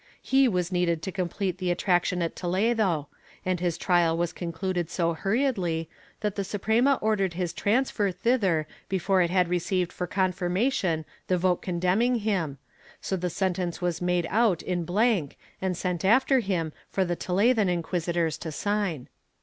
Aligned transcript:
He 0.23 0.47
was 0.47 0.71
needed 0.71 1.03
to 1.03 1.11
complete 1.11 1.59
the 1.59 1.69
attraction 1.69 2.23
at 2.23 2.35
Toledo, 2.35 3.07
and 3.45 3.59
his 3.59 3.77
trial 3.77 4.17
was 4.17 4.33
concluded 4.33 4.89
so 4.89 5.13
hurriedly 5.13 5.91
that 6.21 6.33
the 6.35 6.43
Suprema 6.43 6.97
ordered 7.03 7.33
his 7.35 7.53
transfer 7.53 8.09
thither 8.11 8.65
before 8.89 9.21
it 9.21 9.29
had 9.29 9.47
received 9.47 9.93
for 9.93 10.07
confirmation 10.07 11.05
the 11.27 11.37
vote 11.37 11.61
condemning 11.61 12.15
him, 12.15 12.57
so 12.99 13.15
the 13.15 13.29
sentence 13.29 13.79
was 13.79 14.01
made 14.01 14.25
out 14.31 14.63
in 14.63 14.85
blank 14.85 15.37
and 15.61 15.77
sent 15.77 16.03
after 16.03 16.39
him 16.39 16.73
for 16.89 17.05
the 17.05 17.15
Toledan 17.15 17.69
inquisitors 17.69 18.39
to 18.39 18.51
sign. 18.51 19.07